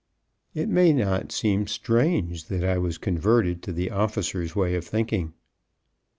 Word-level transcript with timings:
It 0.55 0.67
may 0.67 0.93
not 0.93 1.31
seem 1.31 1.67
strange 1.67 2.45
that 2.47 2.63
I 2.63 2.79
was 2.79 2.97
converted 2.97 3.61
to 3.61 3.71
the 3.71 3.91
officer's 3.91 4.55
way 4.55 4.73
of 4.73 4.83
thinking. 4.83 5.33